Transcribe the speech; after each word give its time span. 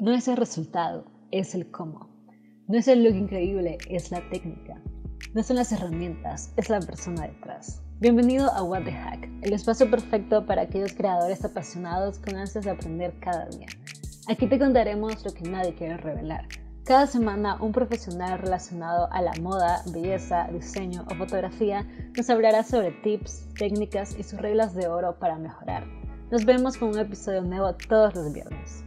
No 0.00 0.12
es 0.12 0.28
el 0.28 0.36
resultado, 0.36 1.06
es 1.32 1.56
el 1.56 1.72
cómo. 1.72 2.08
No 2.68 2.78
es 2.78 2.86
el 2.86 3.02
look 3.02 3.16
increíble, 3.16 3.78
es 3.90 4.12
la 4.12 4.20
técnica. 4.30 4.80
No 5.34 5.42
son 5.42 5.56
las 5.56 5.72
herramientas, 5.72 6.52
es 6.56 6.70
la 6.70 6.78
persona 6.78 7.26
detrás. 7.26 7.82
Bienvenido 7.98 8.48
a 8.52 8.62
What 8.62 8.84
the 8.84 8.92
Hack, 8.92 9.28
el 9.42 9.52
espacio 9.52 9.90
perfecto 9.90 10.46
para 10.46 10.62
aquellos 10.62 10.92
creadores 10.92 11.44
apasionados 11.44 12.20
con 12.20 12.36
ansias 12.36 12.64
de 12.64 12.70
aprender 12.70 13.12
cada 13.18 13.46
día. 13.46 13.66
Aquí 14.28 14.46
te 14.46 14.60
contaremos 14.60 15.24
lo 15.24 15.34
que 15.34 15.50
nadie 15.50 15.74
quiere 15.74 15.96
revelar. 15.96 16.46
Cada 16.84 17.08
semana 17.08 17.60
un 17.60 17.72
profesional 17.72 18.38
relacionado 18.38 19.12
a 19.12 19.20
la 19.20 19.32
moda, 19.42 19.82
belleza, 19.92 20.46
diseño 20.52 21.06
o 21.10 21.14
fotografía 21.16 21.84
nos 22.16 22.30
hablará 22.30 22.62
sobre 22.62 22.92
tips, 23.02 23.48
técnicas 23.58 24.16
y 24.16 24.22
sus 24.22 24.38
reglas 24.40 24.76
de 24.76 24.86
oro 24.86 25.18
para 25.18 25.38
mejorar. 25.38 25.88
Nos 26.30 26.44
vemos 26.44 26.76
con 26.76 26.90
un 26.90 27.00
episodio 27.00 27.42
nuevo 27.42 27.74
todos 27.88 28.14
los 28.14 28.32
viernes. 28.32 28.84